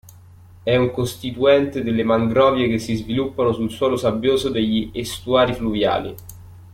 È 0.63 0.75
un 0.75 0.89
costituente 0.89 1.83
delle 1.83 2.01
mangrovie 2.03 2.67
che 2.67 2.79
si 2.79 2.95
sviluppano 2.95 3.51
sul 3.51 3.69
suolo 3.69 3.97
sabbioso 3.97 4.49
degli 4.49 4.89
estuari 4.93 5.53
fluviali. 5.53 6.15